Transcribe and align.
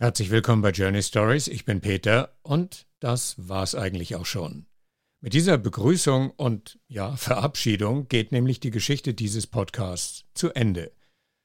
Herzlich 0.00 0.32
willkommen 0.32 0.60
bei 0.60 0.72
Journey 0.72 1.04
Stories. 1.04 1.46
Ich 1.46 1.64
bin 1.64 1.80
Peter 1.80 2.36
und 2.42 2.88
das 2.98 3.36
war's 3.38 3.76
eigentlich 3.76 4.16
auch 4.16 4.26
schon. 4.26 4.66
Mit 5.20 5.34
dieser 5.34 5.56
Begrüßung 5.56 6.30
und 6.30 6.80
ja, 6.88 7.14
Verabschiedung 7.16 8.08
geht 8.08 8.32
nämlich 8.32 8.58
die 8.58 8.72
Geschichte 8.72 9.14
dieses 9.14 9.46
Podcasts 9.46 10.24
zu 10.34 10.50
Ende. 10.52 10.90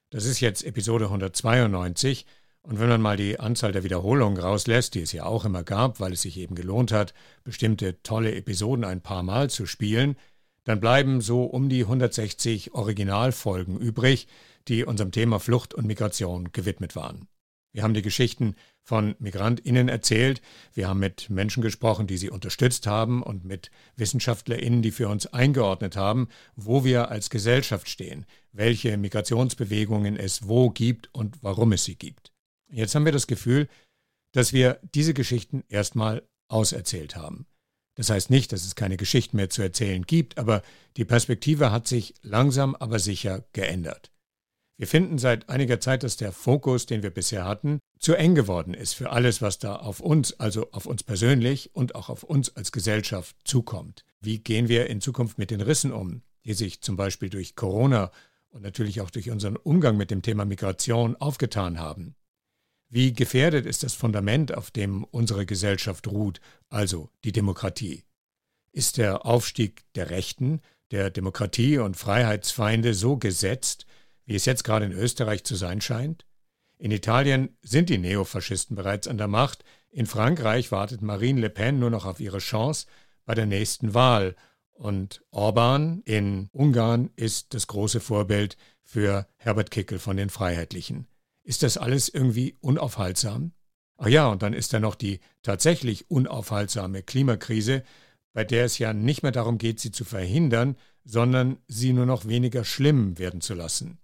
Das 0.10 0.26
ist 0.26 0.40
jetzt 0.40 0.64
Episode 0.64 1.06
192 1.06 2.26
und 2.64 2.80
wenn 2.80 2.90
man 2.90 3.04
mal 3.04 3.18
die 3.18 3.40
Anzahl 3.40 3.72
der 3.72 3.84
Wiederholungen 3.84 4.42
rauslässt, 4.42 4.96
die 4.96 5.02
es 5.02 5.12
ja 5.12 5.26
auch 5.26 5.46
immer 5.46 5.64
gab, 5.64 6.00
weil 6.00 6.14
es 6.14 6.24
sich 6.24 6.36
eben 6.36 6.56
gelohnt 6.56 6.92
hat, 6.92 7.14
bestimmte 7.44 8.02
tolle 8.02 8.34
Episoden 8.34 8.84
ein 8.84 9.02
paar 9.02 9.22
Mal 9.22 9.52
zu 9.52 9.68
spielen, 9.68 10.18
dann 10.64 10.80
bleiben 10.80 11.22
so 11.22 11.44
um 11.44 11.70
die 11.70 11.84
160 11.84 12.74
Originalfolgen 12.74 13.78
übrig, 13.78 14.28
die 14.68 14.86
unserem 14.86 15.12
Thema 15.12 15.40
Flucht 15.40 15.76
und 15.76 15.86
Migration 15.86 16.52
gewidmet 16.52 16.96
waren. 16.96 17.28
Wir 17.72 17.84
haben 17.84 17.94
die 17.94 18.02
Geschichten 18.02 18.56
von 18.84 19.16
Migrantinnen 19.20 19.90
erzählt, 19.90 20.42
wir 20.74 20.88
haben 20.88 21.00
mit 21.00 21.30
Menschen 21.30 21.62
gesprochen, 21.62 22.08
die 22.08 22.18
sie 22.18 22.32
unterstützt 22.32 22.88
haben 22.88 23.22
und 23.22 23.46
mit 23.46 23.70
Wissenschaftlerinnen, 23.96 24.82
die 24.82 24.92
für 24.92 25.08
uns 25.08 25.28
eingeordnet 25.28 25.96
haben, 25.96 26.30
wo 26.56 26.84
wir 26.84 27.10
als 27.10 27.30
Gesellschaft 27.30 27.88
stehen, 27.88 28.26
welche 28.52 28.98
Migrationsbewegungen 28.98 30.18
es 30.18 30.48
wo 30.48 30.72
gibt 30.72 31.14
und 31.14 31.44
warum 31.44 31.72
es 31.72 31.84
sie 31.84 31.96
gibt. 31.96 32.32
Jetzt 32.72 32.96
haben 32.96 33.06
wir 33.06 33.12
das 33.12 33.28
Gefühl, 33.28 33.68
dass 34.34 34.54
wir 34.54 34.80
diese 34.96 35.14
Geschichten 35.14 35.64
erstmal 35.70 36.28
auserzählt 36.48 37.16
haben. 37.16 37.46
Das 37.96 38.10
heißt 38.10 38.30
nicht, 38.30 38.52
dass 38.54 38.66
es 38.66 38.76
keine 38.76 38.98
Geschichten 38.98 39.38
mehr 39.38 39.50
zu 39.50 39.62
erzählen 39.62 40.04
gibt, 40.04 40.38
aber 40.38 40.64
die 40.98 41.06
Perspektive 41.06 41.72
hat 41.72 41.88
sich 41.88 42.14
langsam 42.22 42.76
aber 42.76 42.98
sicher 42.98 43.44
geändert. 43.54 44.12
Wir 44.80 44.88
finden 44.88 45.18
seit 45.18 45.50
einiger 45.50 45.82
Zeit, 45.82 46.04
dass 46.04 46.16
der 46.16 46.32
Fokus, 46.32 46.86
den 46.86 47.04
wir 47.04 47.10
bisher 47.10 47.44
hatten, 47.44 47.80
zu 48.00 48.16
eng 48.16 48.34
geworden 48.34 48.74
ist 48.74 48.94
für 48.94 49.10
alles, 49.10 49.42
was 49.42 49.60
da 49.60 49.76
auf 49.76 50.00
uns, 50.00 50.40
also 50.40 50.72
auf 50.72 50.86
uns 50.86 51.04
persönlich 51.04 51.76
und 51.76 51.96
auch 51.96 52.08
auf 52.08 52.24
uns 52.24 52.56
als 52.56 52.72
Gesellschaft 52.72 53.36
zukommt. 53.44 54.06
Wie 54.22 54.40
gehen 54.40 54.70
wir 54.70 54.88
in 54.88 55.02
Zukunft 55.02 55.38
mit 55.38 55.52
den 55.52 55.60
Rissen 55.60 55.92
um, 55.92 56.22
die 56.46 56.54
sich 56.54 56.80
zum 56.80 56.96
Beispiel 56.96 57.30
durch 57.30 57.58
Corona 57.58 58.10
und 58.52 58.62
natürlich 58.62 59.02
auch 59.02 59.10
durch 59.10 59.30
unseren 59.30 59.58
Umgang 59.58 59.98
mit 59.98 60.12
dem 60.12 60.22
Thema 60.22 60.46
Migration 60.46 61.18
aufgetan 61.18 61.78
haben? 61.78 62.16
Wie 62.88 63.12
gefährdet 63.12 63.66
ist 63.66 63.84
das 63.84 63.96
Fundament, 63.96 64.56
auf 64.56 64.72
dem 64.72 65.04
unsere 65.04 65.46
Gesellschaft 65.46 66.08
ruht, 66.08 66.40
also 66.70 67.10
die 67.26 67.34
Demokratie? 67.34 68.06
Ist 68.72 68.96
der 68.96 69.26
Aufstieg 69.26 69.84
der 69.96 70.10
Rechten, 70.10 70.62
der 70.92 71.10
Demokratie 71.10 71.80
und 71.80 71.98
Freiheitsfeinde 71.98 72.94
so 72.94 73.18
gesetzt, 73.18 73.86
wie 74.30 74.36
es 74.36 74.46
jetzt 74.46 74.64
gerade 74.64 74.86
in 74.86 74.92
Österreich 74.92 75.44
zu 75.44 75.56
sein 75.56 75.82
scheint? 75.82 76.28
In 76.78 76.92
Italien 76.92 77.58
sind 77.64 77.90
die 77.90 77.98
Neofaschisten 77.98 78.76
bereits 78.76 79.08
an 79.08 79.18
der 79.18 79.28
Macht, 79.28 79.64
in 79.90 80.06
Frankreich 80.06 80.72
wartet 80.72 81.02
Marine 81.02 81.42
Le 81.42 81.50
Pen 81.50 81.80
nur 81.80 81.90
noch 81.90 82.06
auf 82.06 82.20
ihre 82.20 82.38
Chance 82.38 82.86
bei 83.26 83.34
der 83.34 83.48
nächsten 83.48 83.96
Wahl, 83.96 84.36
und 84.72 85.24
Orban 85.32 86.04
in 86.06 86.48
Ungarn 86.52 87.10
ist 87.16 87.56
das 87.56 87.66
große 87.66 88.00
Vorbild 88.00 88.56
für 88.84 89.28
Herbert 89.38 89.72
Kickel 89.72 89.98
von 89.98 90.16
den 90.16 90.30
Freiheitlichen. 90.30 91.08
Ist 91.44 91.64
das 91.64 91.78
alles 91.78 92.08
irgendwie 92.08 92.56
unaufhaltsam? 92.62 93.54
Ach 93.98 94.08
ja, 94.08 94.28
und 94.28 94.44
dann 94.44 94.54
ist 94.54 94.72
da 94.74 94.80
noch 94.80 94.96
die 94.96 95.22
tatsächlich 95.42 96.12
unaufhaltsame 96.12 97.02
Klimakrise, 97.02 97.84
bei 98.32 98.44
der 98.44 98.66
es 98.66 98.78
ja 98.78 98.94
nicht 98.94 99.24
mehr 99.24 99.32
darum 99.32 99.58
geht, 99.58 99.80
sie 99.80 99.92
zu 99.92 100.06
verhindern, 100.06 100.78
sondern 101.04 101.58
sie 101.68 101.94
nur 101.94 102.06
noch 102.06 102.28
weniger 102.28 102.64
schlimm 102.64 103.18
werden 103.18 103.42
zu 103.42 103.56
lassen 103.56 103.98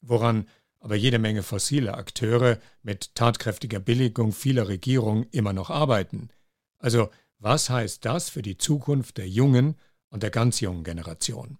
woran 0.00 0.46
aber 0.80 0.96
jede 0.96 1.18
Menge 1.18 1.42
fossile 1.42 1.94
Akteure 1.94 2.58
mit 2.82 3.14
tatkräftiger 3.14 3.80
Billigung 3.80 4.32
vieler 4.32 4.68
Regierungen 4.68 5.26
immer 5.30 5.52
noch 5.52 5.70
arbeiten. 5.70 6.30
Also 6.78 7.10
was 7.38 7.70
heißt 7.70 8.04
das 8.04 8.30
für 8.30 8.42
die 8.42 8.56
Zukunft 8.56 9.18
der 9.18 9.28
jungen 9.28 9.76
und 10.08 10.22
der 10.22 10.30
ganz 10.30 10.60
jungen 10.60 10.84
Generation? 10.84 11.58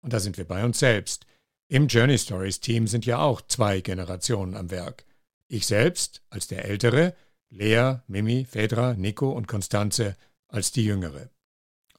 Und 0.00 0.12
da 0.12 0.20
sind 0.20 0.36
wir 0.36 0.46
bei 0.46 0.64
uns 0.64 0.78
selbst. 0.78 1.26
Im 1.68 1.88
Journey 1.88 2.18
Stories 2.18 2.60
Team 2.60 2.86
sind 2.86 3.06
ja 3.06 3.18
auch 3.18 3.40
zwei 3.40 3.80
Generationen 3.80 4.56
am 4.56 4.70
Werk. 4.70 5.04
Ich 5.48 5.66
selbst 5.66 6.22
als 6.30 6.46
der 6.46 6.64
Ältere, 6.64 7.14
Lea, 7.48 7.96
Mimi, 8.06 8.44
Phaedra, 8.44 8.94
Nico 8.94 9.30
und 9.30 9.48
Konstanze 9.48 10.16
als 10.48 10.72
die 10.72 10.84
Jüngere. 10.84 11.30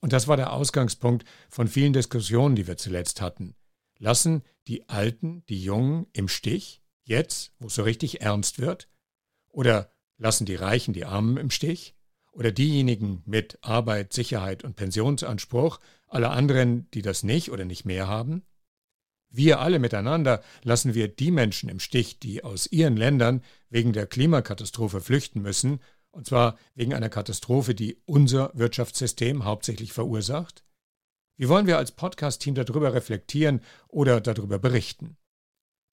Und 0.01 0.13
das 0.13 0.27
war 0.27 0.37
der 0.37 0.53
Ausgangspunkt 0.53 1.25
von 1.49 1.67
vielen 1.67 1.93
Diskussionen, 1.93 2.55
die 2.55 2.67
wir 2.67 2.77
zuletzt 2.77 3.21
hatten. 3.21 3.55
Lassen 3.97 4.43
die 4.67 4.89
Alten 4.89 5.43
die 5.47 5.63
Jungen 5.63 6.07
im 6.13 6.27
Stich, 6.27 6.81
jetzt, 7.03 7.53
wo 7.59 7.67
es 7.67 7.75
so 7.75 7.83
richtig 7.83 8.21
ernst 8.21 8.59
wird? 8.59 8.89
Oder 9.49 9.91
lassen 10.17 10.45
die 10.45 10.55
Reichen 10.55 10.93
die 10.93 11.05
Armen 11.05 11.37
im 11.37 11.49
Stich? 11.49 11.95
Oder 12.31 12.51
diejenigen 12.51 13.23
mit 13.25 13.57
Arbeit, 13.61 14.11
Sicherheit 14.11 14.65
und 14.65 14.75
Pensionsanspruch, 14.75 15.79
alle 16.07 16.29
anderen, 16.29 16.89
die 16.91 17.01
das 17.01 17.23
nicht 17.23 17.51
oder 17.51 17.63
nicht 17.63 17.85
mehr 17.85 18.07
haben? 18.07 18.43
Wir 19.29 19.59
alle 19.59 19.79
miteinander 19.79 20.43
lassen 20.63 20.93
wir 20.93 21.07
die 21.07 21.31
Menschen 21.31 21.69
im 21.69 21.79
Stich, 21.79 22.19
die 22.19 22.43
aus 22.43 22.67
ihren 22.67 22.97
Ländern 22.97 23.43
wegen 23.69 23.93
der 23.93 24.07
Klimakatastrophe 24.07 24.99
flüchten 24.99 25.41
müssen, 25.41 25.79
und 26.11 26.27
zwar 26.27 26.57
wegen 26.73 26.93
einer 26.93 27.09
Katastrophe, 27.09 27.75
die 27.75 27.97
unser 28.05 28.51
Wirtschaftssystem 28.53 29.43
hauptsächlich 29.43 29.91
verursacht? 29.93 30.64
Wie 31.37 31.49
wollen 31.49 31.67
wir 31.67 31.77
als 31.77 31.91
Podcast-Team 31.91 32.55
darüber 32.55 32.93
reflektieren 32.93 33.61
oder 33.89 34.21
darüber 34.21 34.57
berichten? 34.57 35.17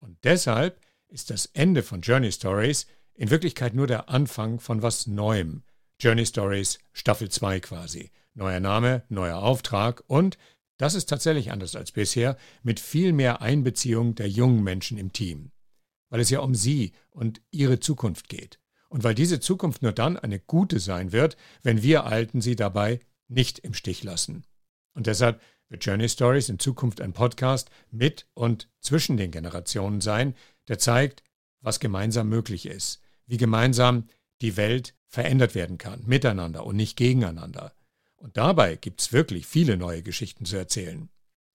Und 0.00 0.19
deshalb 0.25 0.81
ist 1.06 1.31
das 1.31 1.47
Ende 1.47 1.84
von 1.84 2.00
Journey 2.00 2.32
Stories 2.32 2.87
in 3.15 3.31
Wirklichkeit 3.31 3.72
nur 3.72 3.87
der 3.87 4.09
Anfang 4.09 4.59
von 4.59 4.82
was 4.82 5.06
Neuem. 5.06 5.62
Journey 6.00 6.26
Stories 6.26 6.81
Staffel 6.93 7.28
2 7.28 7.60
quasi. 7.60 8.10
Neuer 8.34 8.59
Name, 8.59 9.04
neuer 9.09 9.38
Auftrag 9.38 10.03
und, 10.09 10.38
das 10.76 10.94
ist 10.94 11.09
tatsächlich 11.09 11.53
anders 11.53 11.76
als 11.76 11.93
bisher, 11.93 12.37
mit 12.62 12.81
viel 12.81 13.12
mehr 13.12 13.41
Einbeziehung 13.41 14.16
der 14.16 14.28
jungen 14.28 14.65
Menschen 14.65 14.99
im 14.99 15.12
Team. 15.12 15.53
Weil 16.09 16.20
es 16.20 16.31
ja 16.31 16.41
um 16.41 16.56
sie 16.56 16.93
und 17.10 17.41
ihre 17.53 17.78
Zukunft 17.78 18.28
geht. 18.28 18.59
Und 18.88 19.05
weil 19.05 19.15
diese 19.15 19.38
Zukunft 19.38 19.82
nur 19.82 19.93
dann 19.93 20.16
eine 20.16 20.41
gute 20.41 20.81
sein 20.81 21.12
wird, 21.12 21.37
wenn 21.62 21.82
wir 21.82 22.05
Alten 22.05 22.41
sie 22.41 22.56
dabei 22.56 22.99
nicht 23.28 23.60
im 23.60 23.75
Stich 23.75 24.03
lassen. 24.03 24.44
Und 24.94 25.06
deshalb 25.06 25.41
wird 25.69 25.84
Journey 25.84 26.09
Stories 26.09 26.49
in 26.49 26.59
Zukunft 26.59 27.00
ein 27.00 27.12
Podcast 27.12 27.71
mit 27.91 28.26
und 28.34 28.69
zwischen 28.81 29.16
den 29.16 29.31
Generationen 29.31 30.00
sein, 30.00 30.34
der 30.69 30.78
zeigt, 30.78 31.22
was 31.60 31.81
gemeinsam 31.81 32.28
möglich 32.28 32.66
ist, 32.66 33.00
wie 33.26 33.37
gemeinsam 33.37 34.09
die 34.41 34.56
Welt 34.56 34.94
verändert 35.06 35.54
werden 35.54 35.78
kann, 35.78 36.03
miteinander 36.06 36.65
und 36.65 36.76
nicht 36.76 36.97
gegeneinander. 36.97 37.75
Und 38.16 38.37
dabei 38.37 38.76
gibt 38.76 39.00
es 39.00 39.12
wirklich 39.12 39.47
viele 39.47 39.76
neue 39.76 40.03
Geschichten 40.03 40.44
zu 40.44 40.56
erzählen. 40.56 41.09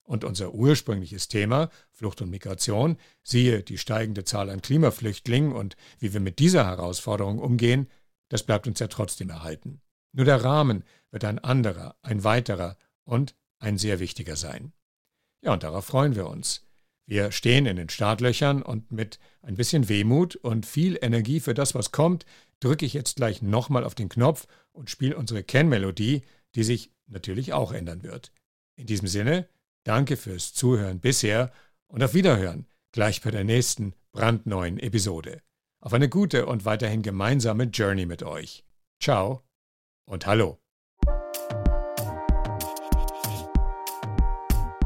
Und 0.03 0.23
unser 0.25 0.53
ursprüngliches 0.53 1.29
Thema, 1.29 1.69
Flucht 1.91 2.21
und 2.21 2.29
Migration, 2.29 2.97
siehe 3.23 3.63
die 3.63 3.77
steigende 3.77 4.25
Zahl 4.25 4.49
an 4.49 4.61
Klimaflüchtlingen 4.61 5.53
und 5.53 5.77
wie 5.99 6.13
wir 6.13 6.19
mit 6.19 6.39
dieser 6.39 6.65
Herausforderung 6.65 7.39
umgehen, 7.39 7.89
das 8.27 8.43
bleibt 8.43 8.67
uns 8.67 8.79
ja 8.79 8.87
trotzdem 8.87 9.29
erhalten. 9.29 9.81
Nur 10.11 10.25
der 10.25 10.43
Rahmen 10.43 10.83
wird 11.11 11.23
ein 11.23 11.39
anderer, 11.39 11.95
ein 12.01 12.23
weiterer 12.23 12.77
und 13.05 13.35
ein 13.59 13.77
sehr 13.77 13.99
wichtiger 13.99 14.35
sein. 14.35 14.73
Ja, 15.41 15.53
und 15.53 15.63
darauf 15.63 15.85
freuen 15.85 16.15
wir 16.15 16.27
uns. 16.27 16.65
Wir 17.05 17.31
stehen 17.31 17.65
in 17.65 17.75
den 17.75 17.89
Startlöchern 17.89 18.61
und 18.61 18.91
mit 18.91 19.19
ein 19.41 19.55
bisschen 19.55 19.89
Wehmut 19.89 20.35
und 20.37 20.65
viel 20.65 20.97
Energie 21.01 21.39
für 21.39 21.53
das, 21.53 21.75
was 21.75 21.91
kommt, 21.91 22.25
drücke 22.61 22.85
ich 22.85 22.93
jetzt 22.93 23.17
gleich 23.17 23.41
nochmal 23.41 23.83
auf 23.83 23.93
den 23.93 24.07
Knopf 24.07 24.47
und 24.71 24.89
spiele 24.89 25.17
unsere 25.17 25.43
Kennmelodie, 25.43 26.21
die 26.55 26.63
sich 26.63 26.91
natürlich 27.07 27.51
auch 27.51 27.73
ändern 27.73 28.03
wird. 28.03 28.31
In 28.75 28.87
diesem 28.87 29.07
Sinne, 29.07 29.49
danke 29.83 30.15
fürs 30.15 30.53
Zuhören 30.53 30.99
bisher 30.99 31.51
und 31.87 32.01
auf 32.03 32.13
Wiederhören 32.13 32.67
gleich 32.93 33.21
bei 33.21 33.31
der 33.31 33.43
nächsten 33.43 33.93
brandneuen 34.13 34.79
Episode. 34.79 35.41
Auf 35.81 35.93
eine 35.93 36.07
gute 36.07 36.45
und 36.45 36.63
weiterhin 36.63 37.01
gemeinsame 37.01 37.65
Journey 37.65 38.05
mit 38.05 38.23
euch. 38.23 38.63
Ciao 39.01 39.43
und 40.05 40.25
hallo. 40.25 40.62